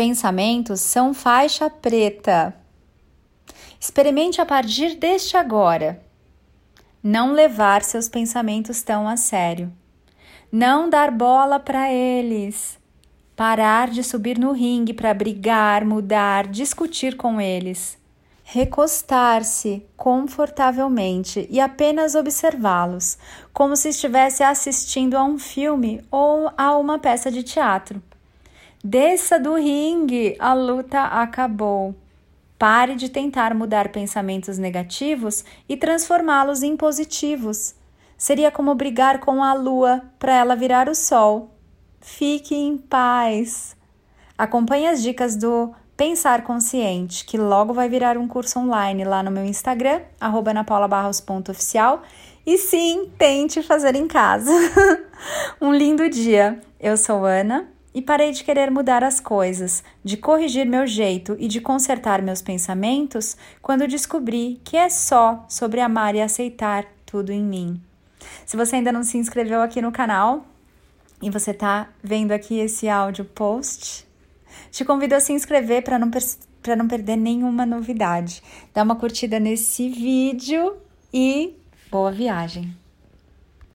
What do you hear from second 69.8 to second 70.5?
no canal